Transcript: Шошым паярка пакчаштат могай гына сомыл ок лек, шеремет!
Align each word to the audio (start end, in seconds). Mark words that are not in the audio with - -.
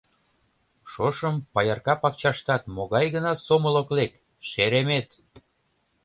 Шошым 0.91 1.35
паярка 1.53 1.93
пакчаштат 2.03 2.61
могай 2.75 3.05
гына 3.15 3.31
сомыл 3.45 3.75
ок 3.81 3.89
лек, 3.97 4.13
шеремет! 4.49 5.07